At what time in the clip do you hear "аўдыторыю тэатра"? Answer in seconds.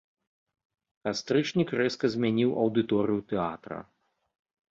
2.63-3.79